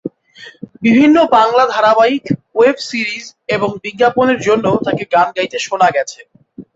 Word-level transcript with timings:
বিভিন্ন 0.83 1.17
বাংলা 1.35 1.63
ধারাবাহিক, 1.67 2.23
web 2.55 2.77
series 2.89 3.25
এবং 3.47 3.69
বিজ্ঞাপনের 3.83 4.39
জন্যেও 4.39 4.75
তাঁকে 4.85 5.03
গান 5.13 5.27
গাইতে 5.37 5.57
শোনা 5.59 5.89
গেছে। 5.91 6.19